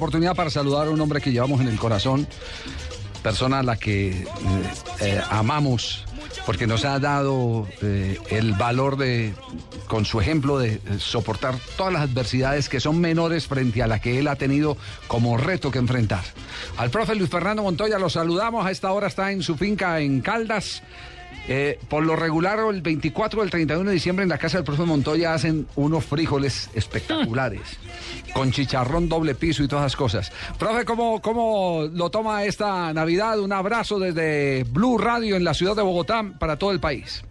Oportunidad 0.00 0.34
para 0.34 0.48
saludar 0.48 0.86
a 0.86 0.90
un 0.90 0.98
hombre 0.98 1.20
que 1.20 1.30
llevamos 1.30 1.60
en 1.60 1.68
el 1.68 1.78
corazón, 1.78 2.26
persona 3.22 3.58
a 3.58 3.62
la 3.62 3.76
que 3.76 4.08
eh, 4.08 4.26
eh, 5.00 5.20
amamos 5.28 6.06
porque 6.46 6.66
nos 6.66 6.86
ha 6.86 6.98
dado 6.98 7.68
eh, 7.82 8.18
el 8.30 8.54
valor 8.54 8.96
de, 8.96 9.34
con 9.88 10.06
su 10.06 10.18
ejemplo, 10.18 10.58
de 10.58 10.80
soportar 10.98 11.56
todas 11.76 11.92
las 11.92 12.02
adversidades 12.04 12.70
que 12.70 12.80
son 12.80 12.98
menores 12.98 13.46
frente 13.46 13.82
a 13.82 13.86
la 13.86 14.00
que 14.00 14.18
él 14.18 14.28
ha 14.28 14.36
tenido 14.36 14.78
como 15.06 15.36
reto 15.36 15.70
que 15.70 15.78
enfrentar. 15.78 16.24
Al 16.78 16.88
profe 16.88 17.14
Luis 17.14 17.28
Fernando 17.28 17.62
Montoya 17.62 17.98
lo 17.98 18.08
saludamos, 18.08 18.64
a 18.64 18.70
esta 18.70 18.90
hora 18.92 19.06
está 19.06 19.32
en 19.32 19.42
su 19.42 19.58
finca 19.58 20.00
en 20.00 20.22
Caldas. 20.22 20.82
Eh, 21.48 21.78
por 21.88 22.04
lo 22.04 22.14
regular, 22.16 22.60
el 22.70 22.80
24 22.80 23.40
o 23.40 23.44
el 23.44 23.50
31 23.50 23.88
de 23.88 23.94
diciembre 23.94 24.22
en 24.22 24.28
la 24.28 24.38
casa 24.38 24.58
del 24.58 24.64
profe 24.64 24.84
Montoya 24.84 25.34
hacen 25.34 25.66
unos 25.74 26.04
frijoles 26.04 26.70
espectaculares, 26.74 27.78
con 28.34 28.52
chicharrón 28.52 29.08
doble 29.08 29.34
piso 29.34 29.62
y 29.62 29.68
todas 29.68 29.84
las 29.84 29.96
cosas. 29.96 30.30
Profe, 30.58 30.84
¿cómo, 30.84 31.20
¿cómo 31.20 31.88
lo 31.92 32.10
toma 32.10 32.44
esta 32.44 32.92
Navidad? 32.92 33.40
Un 33.40 33.52
abrazo 33.52 33.98
desde 33.98 34.64
Blue 34.64 34.98
Radio 34.98 35.36
en 35.36 35.44
la 35.44 35.54
ciudad 35.54 35.74
de 35.74 35.82
Bogotá 35.82 36.24
para 36.38 36.56
todo 36.56 36.72
el 36.72 36.78
país. 36.80 37.24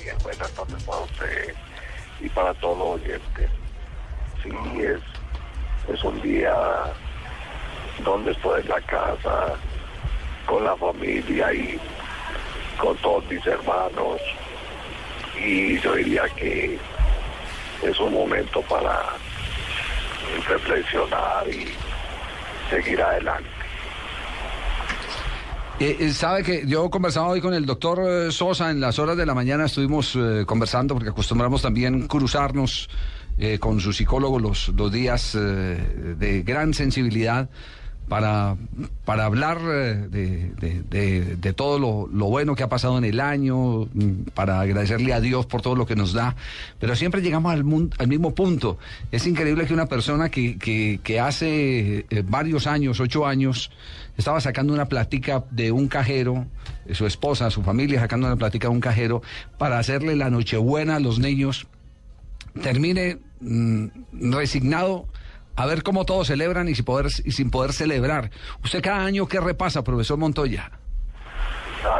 Bien, 0.00 0.16
buenas 0.22 0.50
tardes 0.52 0.82
para 0.84 0.98
usted 1.00 1.54
y 2.20 2.28
para 2.28 2.54
todos 2.54 2.78
los 2.78 3.00
oyentes. 3.00 3.50
Sí, 4.42 4.50
es, 4.80 5.92
es 5.92 6.04
un 6.04 6.22
día 6.22 6.54
donde 8.04 8.30
estoy 8.30 8.60
en 8.60 8.68
la 8.68 8.80
casa, 8.82 9.54
con 10.46 10.64
la 10.64 10.76
familia 10.76 11.52
y 11.52 11.80
con 12.78 12.96
todos 12.98 13.11
mis 13.32 13.46
hermanos 13.46 14.20
y 15.38 15.78
yo 15.80 15.94
diría 15.94 16.24
que 16.36 16.78
es 17.82 18.00
un 18.00 18.12
momento 18.12 18.60
para 18.62 19.02
reflexionar 20.48 21.48
y 21.48 21.66
seguir 22.70 23.00
adelante. 23.00 23.48
Eh, 25.80 25.96
eh, 25.98 26.10
sabe 26.10 26.42
que 26.44 26.64
yo 26.66 26.88
conversaba 26.90 27.28
hoy 27.28 27.40
con 27.40 27.54
el 27.54 27.66
doctor 27.66 28.00
eh, 28.06 28.30
Sosa 28.30 28.70
en 28.70 28.80
las 28.80 28.98
horas 28.98 29.16
de 29.16 29.26
la 29.26 29.34
mañana, 29.34 29.64
estuvimos 29.64 30.14
eh, 30.14 30.44
conversando 30.46 30.94
porque 30.94 31.10
acostumbramos 31.10 31.62
también 31.62 32.06
cruzarnos 32.06 32.88
con 33.58 33.80
su 33.80 33.94
psicólogo 33.94 34.38
los, 34.38 34.68
los 34.68 34.92
días 34.92 35.32
de 35.32 36.42
gran 36.46 36.74
sensibilidad 36.74 37.48
para, 38.08 38.56
para 39.04 39.24
hablar 39.24 39.58
eh, 39.62 40.06
de, 40.10 40.50
de- 40.90 41.36
de- 41.36 41.52
todo 41.54 41.78
lo, 41.78 42.06
lo 42.12 42.26
bueno 42.26 42.54
que 42.54 42.62
ha 42.62 42.68
pasado 42.68 42.98
en 42.98 43.04
el 43.04 43.20
año, 43.20 43.86
mm, 43.92 44.24
para 44.34 44.60
agradecerle 44.60 45.12
a 45.14 45.20
Dios 45.20 45.46
por 45.46 45.62
todo 45.62 45.76
lo 45.76 45.86
que 45.86 45.96
nos 45.96 46.12
da, 46.12 46.36
pero 46.78 46.94
siempre 46.96 47.22
llegamos 47.22 47.52
al, 47.52 47.64
mun- 47.64 47.90
al 47.98 48.08
mismo 48.08 48.34
punto. 48.34 48.78
Es 49.10 49.26
increíble 49.26 49.66
que 49.66 49.72
una 49.74 49.86
persona 49.86 50.28
que, 50.28 50.58
que- 50.58 51.20
hace 51.20 52.04
eh, 52.10 52.22
varios 52.26 52.66
años, 52.66 53.00
ocho 53.00 53.26
años, 53.26 53.70
estaba 54.18 54.40
sacando 54.40 54.74
una 54.74 54.86
platica 54.88 55.44
de 55.50 55.72
un 55.72 55.88
cajero, 55.88 56.46
eh, 56.86 56.94
su 56.94 57.06
esposa, 57.06 57.50
su 57.50 57.62
familia 57.62 58.00
sacando 58.00 58.26
una 58.26 58.36
platica 58.36 58.68
de 58.68 58.74
un 58.74 58.80
cajero, 58.80 59.22
para 59.58 59.78
hacerle 59.78 60.16
la 60.16 60.28
nochebuena 60.28 60.96
a 60.96 61.00
los 61.00 61.18
niños, 61.18 61.66
termine 62.62 63.18
mm, 63.40 63.86
resignado 64.32 65.06
a 65.56 65.66
ver 65.66 65.82
cómo 65.82 66.04
todos 66.04 66.26
celebran 66.28 66.68
y 66.68 66.74
sin 66.74 66.84
poder, 66.84 67.06
y 67.24 67.32
sin 67.32 67.50
poder 67.50 67.72
celebrar. 67.72 68.30
¿Usted 68.62 68.82
cada 68.82 69.04
año 69.04 69.26
qué 69.26 69.40
repasa, 69.40 69.82
profesor 69.82 70.18
Montoya? 70.18 70.70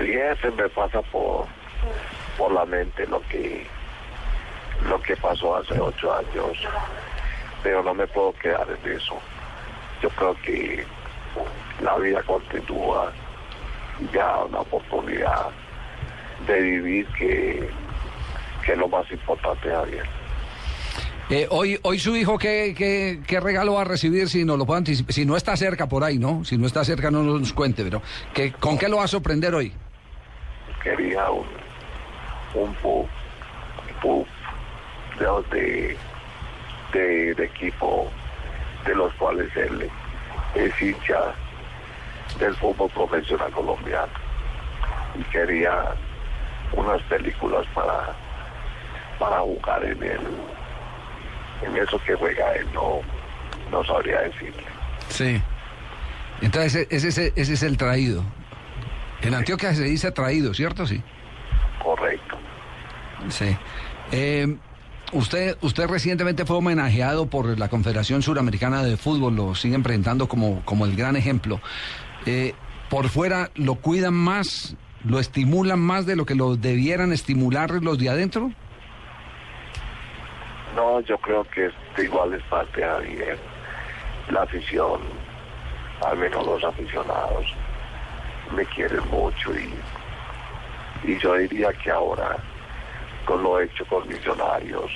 Mí 0.00 0.12
se 0.40 0.50
me 0.50 0.68
pasa 0.70 1.02
por, 1.02 1.46
por 2.36 2.52
la 2.52 2.64
mente 2.64 3.06
lo 3.06 3.20
que, 3.28 3.66
lo 4.88 5.00
que 5.02 5.16
pasó 5.16 5.56
hace 5.56 5.78
ocho 5.78 6.14
años, 6.14 6.58
pero 7.62 7.82
no 7.82 7.94
me 7.94 8.06
puedo 8.06 8.32
quedar 8.34 8.66
en 8.68 8.92
eso. 8.92 9.18
Yo 10.02 10.08
creo 10.10 10.34
que 10.42 10.84
la 11.82 11.96
vida 11.98 12.22
continúa, 12.22 13.12
ya 14.12 14.44
una 14.44 14.60
oportunidad 14.60 15.48
de 16.46 16.60
vivir 16.60 17.06
que, 17.18 17.70
que 18.64 18.72
es 18.72 18.78
lo 18.78 18.88
más 18.88 19.10
importante, 19.10 19.70
Javier. 19.70 20.19
Eh, 21.30 21.46
hoy, 21.48 21.78
hoy 21.82 22.00
su 22.00 22.16
hijo, 22.16 22.38
¿qué, 22.38 22.74
qué, 23.24 23.40
regalo 23.40 23.74
va 23.74 23.82
a 23.82 23.84
recibir 23.84 24.28
si 24.28 24.44
no 24.44 24.56
lo 24.56 24.66
puede 24.66 24.78
anticipar? 24.78 25.12
Si 25.12 25.24
no 25.24 25.36
está 25.36 25.56
cerca 25.56 25.88
por 25.88 26.02
ahí, 26.02 26.18
¿no? 26.18 26.44
Si 26.44 26.58
no 26.58 26.66
está 26.66 26.84
cerca, 26.84 27.08
no 27.08 27.22
nos 27.22 27.52
cuente, 27.52 27.84
pero 27.84 28.02
¿qué, 28.34 28.50
¿con 28.50 28.76
qué 28.76 28.88
lo 28.88 28.96
va 28.96 29.04
a 29.04 29.08
sorprender 29.08 29.54
hoy? 29.54 29.72
quería 30.82 31.30
un, 31.30 31.46
un 32.54 32.74
puff, 32.76 33.08
puff 34.02 34.28
de, 35.50 35.96
de, 36.92 37.44
equipo 37.44 38.10
de 38.86 38.94
los 38.94 39.12
cuales 39.14 39.54
él 39.56 39.88
es 40.54 40.82
hincha 40.82 41.34
del 42.38 42.54
fútbol 42.56 42.90
profesional 42.90 43.50
colombiano 43.52 44.12
y 45.18 45.22
quería 45.24 45.94
unas 46.72 47.02
películas 47.02 47.66
para 47.74 48.16
para 49.18 49.40
jugar 49.40 49.84
en 49.84 50.02
el 50.02 50.20
en 51.62 51.76
eso 51.76 52.00
que 52.04 52.14
juega 52.14 52.54
él 52.54 52.66
no 52.72 53.00
no 53.70 53.84
sabría 53.84 54.20
decirle 54.20 54.64
Sí. 55.08 55.42
Entonces, 56.40 56.86
ese, 56.88 57.08
ese, 57.08 57.32
ese 57.36 57.52
es 57.52 57.62
el 57.62 57.76
traído. 57.76 58.24
En 59.22 59.34
Antioquia 59.34 59.74
se 59.74 59.84
dice 59.84 60.10
traído, 60.12 60.54
¿cierto? 60.54 60.86
Sí. 60.86 61.02
correcto 61.82 62.38
Sí. 63.28 63.56
Eh, 64.12 64.56
usted, 65.12 65.58
usted 65.60 65.86
recientemente 65.86 66.46
fue 66.46 66.56
homenajeado 66.56 67.26
por 67.26 67.58
la 67.58 67.68
Confederación 67.68 68.22
Suramericana 68.22 68.82
de 68.82 68.96
Fútbol, 68.96 69.36
lo 69.36 69.54
siguen 69.54 69.82
presentando 69.82 70.28
como, 70.28 70.62
como 70.64 70.86
el 70.86 70.96
gran 70.96 71.16
ejemplo. 71.16 71.60
Eh, 72.24 72.54
por 72.88 73.08
fuera, 73.08 73.50
¿lo 73.54 73.76
cuidan 73.76 74.14
más, 74.14 74.76
lo 75.04 75.20
estimulan 75.20 75.78
más 75.78 76.06
de 76.06 76.16
lo 76.16 76.24
que 76.24 76.34
lo 76.34 76.56
debieran 76.56 77.12
estimular 77.12 77.70
los 77.82 77.98
de 77.98 78.08
adentro? 78.08 78.52
No, 80.74 81.00
yo 81.00 81.18
creo 81.18 81.44
que 81.44 81.66
es- 81.66 81.74
igual 81.98 82.34
es 82.34 82.42
parte 82.44 82.80
de. 82.80 83.38
La 84.28 84.42
afición, 84.42 85.00
al 86.04 86.16
menos 86.16 86.46
los 86.46 86.62
aficionados, 86.62 87.52
me 88.54 88.64
quieren 88.66 89.06
mucho 89.10 89.52
y, 89.58 89.74
y 91.04 91.18
yo 91.18 91.34
diría 91.34 91.72
que 91.72 91.90
ahora, 91.90 92.36
con 93.24 93.42
lo 93.42 93.60
hecho 93.60 93.84
con 93.86 94.06
Millonarios, 94.08 94.90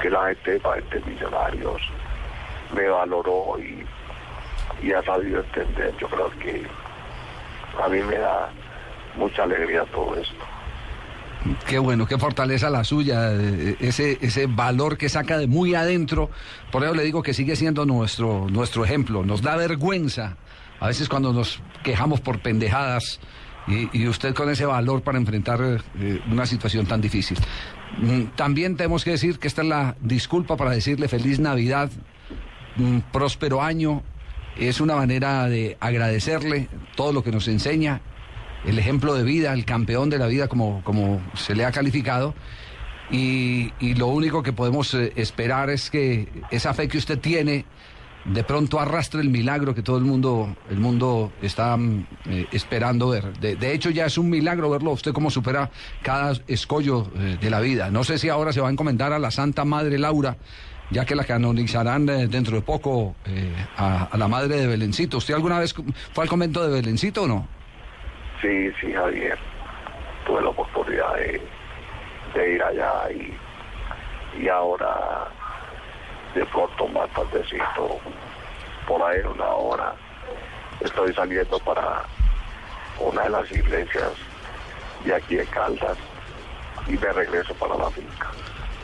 que 0.00 0.10
la 0.10 0.26
gente 0.26 0.58
de 0.58 1.00
Millonarios 1.06 1.80
me 2.74 2.88
valoró 2.88 3.56
y, 3.60 3.86
y 4.82 4.92
ha 4.92 5.02
sabido 5.04 5.40
entender, 5.40 5.94
yo 5.98 6.08
creo 6.08 6.30
que 6.40 6.66
a 7.82 7.88
mí 7.88 8.00
me 8.02 8.18
da 8.18 8.48
mucha 9.14 9.44
alegría 9.44 9.84
todo 9.92 10.16
esto. 10.16 10.44
Qué 11.68 11.78
bueno, 11.78 12.06
qué 12.06 12.18
fortaleza 12.18 12.70
la 12.70 12.84
suya, 12.84 13.32
eh, 13.32 13.76
ese, 13.80 14.18
ese 14.20 14.46
valor 14.46 14.96
que 14.96 15.08
saca 15.08 15.38
de 15.38 15.46
muy 15.46 15.74
adentro. 15.74 16.30
Por 16.72 16.84
eso 16.84 16.94
le 16.94 17.02
digo 17.04 17.22
que 17.22 17.34
sigue 17.34 17.56
siendo 17.56 17.86
nuestro, 17.86 18.48
nuestro 18.50 18.84
ejemplo. 18.84 19.24
Nos 19.24 19.42
da 19.42 19.56
vergüenza 19.56 20.36
a 20.80 20.88
veces 20.88 21.08
cuando 21.08 21.32
nos 21.32 21.60
quejamos 21.82 22.20
por 22.20 22.40
pendejadas 22.40 23.20
y, 23.68 24.06
usted 24.06 24.34
con 24.34 24.48
ese 24.48 24.64
valor 24.64 25.02
para 25.02 25.18
enfrentar 25.18 25.60
eh, 25.98 26.20
una 26.30 26.46
situación 26.46 26.86
tan 26.86 27.00
difícil. 27.00 27.36
Mm, 27.98 28.36
También 28.36 28.76
tenemos 28.76 29.04
que 29.04 29.12
decir 29.12 29.38
que 29.38 29.48
esta 29.48 29.62
es 29.62 29.68
la 29.68 29.96
disculpa 30.00 30.56
para 30.56 30.70
decirle 30.70 31.08
feliz 31.08 31.40
Navidad, 31.40 31.90
un 32.78 33.02
próspero 33.12 33.62
año. 33.62 34.02
Es 34.56 34.80
una 34.80 34.96
manera 34.96 35.48
de 35.48 35.76
agradecerle 35.80 36.68
todo 36.94 37.12
lo 37.12 37.22
que 37.22 37.30
nos 37.30 37.46
enseña, 37.48 38.00
el 38.66 38.78
ejemplo 38.78 39.14
de 39.14 39.22
vida, 39.22 39.52
el 39.52 39.64
campeón 39.64 40.10
de 40.10 40.18
la 40.18 40.26
vida 40.26 40.48
como, 40.48 40.82
como 40.84 41.20
se 41.34 41.54
le 41.54 41.64
ha 41.64 41.72
calificado. 41.72 42.34
Y, 43.10 43.72
y 43.78 43.94
lo 43.94 44.08
único 44.08 44.42
que 44.42 44.52
podemos 44.52 44.92
eh, 44.94 45.12
esperar 45.14 45.70
es 45.70 45.90
que 45.90 46.28
esa 46.50 46.74
fe 46.74 46.88
que 46.88 46.98
usted 46.98 47.20
tiene 47.20 47.64
de 48.24 48.42
pronto 48.42 48.80
arrastre 48.80 49.20
el 49.20 49.28
milagro 49.28 49.72
que 49.72 49.82
todo 49.82 49.98
el 49.98 50.04
mundo, 50.04 50.56
el 50.68 50.78
mundo 50.78 51.30
está 51.40 51.76
mm, 51.76 52.06
eh, 52.26 52.46
esperando 52.50 53.10
ver. 53.10 53.38
De, 53.38 53.72
hecho, 53.72 53.90
ya 53.90 54.06
es 54.06 54.18
un 54.18 54.28
milagro 54.28 54.68
verlo 54.68 54.90
usted 54.90 55.12
cómo 55.12 55.30
supera 55.30 55.70
cada 56.02 56.32
escollo 56.48 57.06
eh, 57.16 57.38
de 57.40 57.50
la 57.50 57.60
vida. 57.60 57.88
No 57.90 58.02
sé 58.02 58.18
si 58.18 58.28
ahora 58.28 58.52
se 58.52 58.60
va 58.60 58.66
a 58.66 58.72
encomendar 58.72 59.12
a 59.12 59.20
la 59.20 59.30
Santa 59.30 59.64
Madre 59.64 59.98
Laura 59.98 60.36
ya 60.88 61.04
que 61.04 61.16
la 61.16 61.24
canonizarán 61.24 62.06
dentro 62.06 62.54
de 62.54 62.62
poco 62.62 63.16
a, 63.76 64.04
a 64.04 64.16
la 64.16 64.28
madre 64.28 64.56
de 64.56 64.66
Belencito. 64.68 65.16
¿Usted 65.16 65.34
alguna 65.34 65.58
vez 65.58 65.74
fue 66.12 66.22
al 66.22 66.30
convento 66.30 66.62
de 66.62 66.72
Belencito 66.72 67.24
o 67.24 67.26
no? 67.26 67.55
Sí, 68.40 68.72
sí, 68.80 68.92
Javier. 68.92 69.38
Tuve 70.26 70.42
la 70.42 70.48
oportunidad 70.50 71.14
de, 71.14 71.40
de 72.34 72.52
ir 72.52 72.62
allá 72.62 73.10
y, 73.10 73.38
y 74.38 74.48
ahora 74.48 75.28
de 76.34 76.44
pronto 76.46 76.88
más 76.88 77.08
tardecito, 77.10 77.98
por 78.86 79.02
ahí 79.02 79.20
en 79.20 79.26
una 79.28 79.48
hora, 79.48 79.94
estoy 80.80 81.14
saliendo 81.14 81.58
para 81.60 82.02
una 83.00 83.22
de 83.22 83.30
las 83.30 83.50
iglesias 83.52 84.12
de 85.04 85.14
aquí 85.14 85.36
de 85.36 85.46
Caldas 85.46 85.96
y 86.86 86.92
me 86.92 87.12
regreso 87.12 87.54
para 87.54 87.76
la 87.76 87.90
finca. 87.90 88.28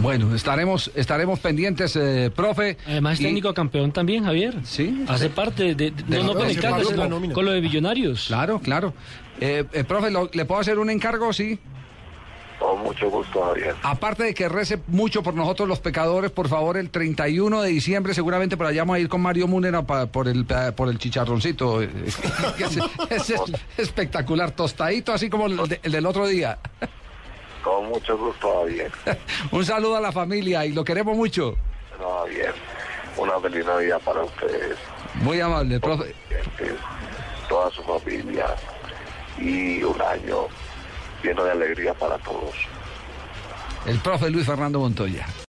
Bueno, 0.00 0.34
estaremos 0.34 0.90
estaremos 0.94 1.38
pendientes, 1.40 1.94
eh, 1.96 2.30
profe. 2.34 2.76
Además 2.86 3.14
es 3.14 3.20
Y- 3.20 3.24
técnico 3.24 3.52
campeón 3.54 3.92
también, 3.92 4.24
Javier. 4.24 4.54
Sí. 4.64 5.04
Hace 5.08 5.28
parte 5.30 5.74
de, 5.74 5.90
de- 5.90 6.04
no, 6.08 6.22
no 6.24 6.34
con 6.34 6.46
el 6.48 7.32
con 7.32 7.44
lo 7.44 7.52
de 7.52 7.60
Millonarios. 7.60 8.26
Claro, 8.26 8.60
claro. 8.60 8.94
Eh, 9.40 9.64
eh, 9.72 9.84
profe, 9.84 10.10
¿lo- 10.10 10.30
¿le 10.32 10.44
puedo 10.44 10.60
hacer 10.60 10.78
un 10.78 10.90
encargo? 10.90 11.32
Sí. 11.32 11.58
Con 12.58 12.82
mucho 12.82 13.08
gusto, 13.10 13.42
Javier. 13.42 13.74
Aparte 13.82 14.22
de 14.22 14.34
que 14.34 14.46
rece 14.48 14.78
mucho 14.88 15.22
por 15.22 15.32
nosotros 15.34 15.66
los 15.66 15.80
pecadores, 15.80 16.30
por 16.30 16.46
favor, 16.48 16.76
el 16.76 16.90
31 16.90 17.62
de 17.62 17.70
diciembre 17.70 18.12
seguramente 18.12 18.58
por 18.58 18.66
allá 18.66 18.82
vamos 18.82 18.96
a 18.96 18.98
ir 19.00 19.08
con 19.08 19.22
Mario 19.22 19.48
Múnera 19.48 19.82
pa- 19.86 20.06
por 20.06 20.28
el 20.28 20.44
pa- 20.44 20.72
por 20.72 20.88
el 20.90 20.98
chicharroncito. 20.98 21.80
es, 21.82 21.90
es 23.10 23.30
es 23.30 23.40
espectacular, 23.78 24.50
tostadito 24.50 25.12
así 25.12 25.30
como 25.30 25.46
el, 25.46 25.56
de- 25.68 25.80
el 25.82 25.92
del 25.92 26.04
otro 26.06 26.26
día. 26.26 26.58
Con 27.62 27.88
mucho 27.88 28.16
gusto, 28.16 28.60
Javier. 28.60 28.90
Un 29.50 29.64
saludo 29.64 29.96
a 29.96 30.00
la 30.00 30.12
familia 30.12 30.64
y 30.64 30.72
lo 30.72 30.82
queremos 30.84 31.16
mucho. 31.16 31.56
No, 31.98 32.18
Javier. 32.20 32.54
Una 33.16 33.38
feliz 33.40 33.66
Navidad 33.66 34.00
para 34.04 34.22
ustedes, 34.22 34.76
Muy 35.16 35.40
amable, 35.40 35.78
profe. 35.80 36.14
clientes, 36.28 36.78
toda 37.48 37.70
su 37.72 37.82
familia 37.82 38.46
y 39.38 39.82
un 39.82 40.00
año 40.00 40.46
lleno 41.22 41.44
de 41.44 41.50
alegría 41.50 41.92
para 41.92 42.16
todos. 42.18 42.54
El 43.84 43.98
profe 43.98 44.30
Luis 44.30 44.46
Fernando 44.46 44.78
Montoya. 44.78 45.26